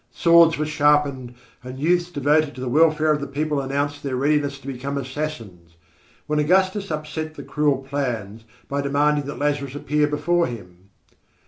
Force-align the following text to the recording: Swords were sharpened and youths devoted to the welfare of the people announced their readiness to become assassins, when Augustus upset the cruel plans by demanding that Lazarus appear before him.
Swords 0.09 0.57
were 0.57 0.65
sharpened 0.65 1.35
and 1.63 1.77
youths 1.77 2.09
devoted 2.09 2.55
to 2.55 2.61
the 2.61 2.67
welfare 2.67 3.11
of 3.11 3.21
the 3.21 3.27
people 3.27 3.61
announced 3.61 4.01
their 4.01 4.15
readiness 4.15 4.57
to 4.57 4.65
become 4.65 4.97
assassins, 4.97 5.75
when 6.25 6.39
Augustus 6.39 6.89
upset 6.89 7.35
the 7.35 7.43
cruel 7.43 7.77
plans 7.87 8.43
by 8.67 8.81
demanding 8.81 9.25
that 9.25 9.37
Lazarus 9.37 9.75
appear 9.75 10.07
before 10.07 10.47
him. 10.47 10.89